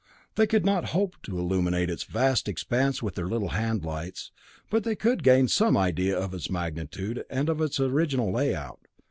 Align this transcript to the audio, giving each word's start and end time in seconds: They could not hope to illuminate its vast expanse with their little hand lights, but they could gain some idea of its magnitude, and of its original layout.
They 0.33 0.47
could 0.47 0.65
not 0.65 0.85
hope 0.97 1.17
to 1.21 1.37
illuminate 1.37 1.87
its 1.87 2.05
vast 2.05 2.47
expanse 2.47 3.03
with 3.03 3.13
their 3.13 3.27
little 3.27 3.49
hand 3.49 3.85
lights, 3.85 4.31
but 4.71 4.83
they 4.83 4.95
could 4.95 5.21
gain 5.21 5.47
some 5.47 5.77
idea 5.77 6.17
of 6.17 6.33
its 6.33 6.49
magnitude, 6.49 7.23
and 7.29 7.49
of 7.49 7.61
its 7.61 7.79
original 7.79 8.31
layout. 8.31 8.87